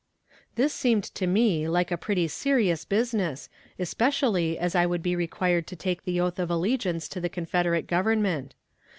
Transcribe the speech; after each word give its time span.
This 0.55 0.73
seemed 0.73 1.03
to 1.03 1.27
me 1.27 1.67
like 1.67 1.99
pretty 2.01 2.27
serious 2.27 2.85
business, 2.85 3.49
especially 3.77 4.57
as 4.57 4.73
I 4.73 4.83
would 4.83 5.03
be 5.03 5.15
required 5.15 5.67
to 5.67 5.75
take 5.75 6.05
the 6.05 6.19
oath 6.19 6.39
of 6.39 6.49
allegiance 6.49 7.07
to 7.09 7.21
the 7.21 7.29
Confederate 7.29 7.85
Government. 7.85 8.55